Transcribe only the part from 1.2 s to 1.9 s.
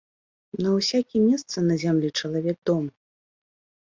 месцы на